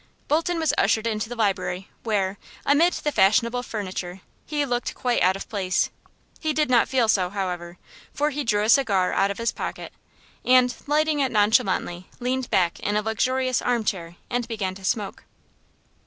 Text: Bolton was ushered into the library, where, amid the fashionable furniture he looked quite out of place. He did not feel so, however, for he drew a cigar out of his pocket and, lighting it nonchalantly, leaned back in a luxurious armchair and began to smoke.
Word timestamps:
Bolton 0.27 0.57
was 0.57 0.73
ushered 0.79 1.05
into 1.05 1.29
the 1.29 1.35
library, 1.35 1.87
where, 2.01 2.39
amid 2.65 2.93
the 2.93 3.11
fashionable 3.11 3.61
furniture 3.61 4.21
he 4.47 4.65
looked 4.65 4.95
quite 4.95 5.21
out 5.21 5.35
of 5.35 5.47
place. 5.47 5.91
He 6.39 6.53
did 6.53 6.71
not 6.71 6.89
feel 6.89 7.07
so, 7.07 7.29
however, 7.29 7.77
for 8.11 8.31
he 8.31 8.43
drew 8.43 8.63
a 8.63 8.69
cigar 8.69 9.13
out 9.13 9.29
of 9.29 9.37
his 9.37 9.51
pocket 9.51 9.93
and, 10.43 10.75
lighting 10.87 11.19
it 11.19 11.31
nonchalantly, 11.31 12.09
leaned 12.19 12.49
back 12.49 12.79
in 12.79 12.95
a 12.97 13.03
luxurious 13.03 13.61
armchair 13.61 14.15
and 14.27 14.47
began 14.47 14.73
to 14.73 14.83
smoke. 14.83 15.23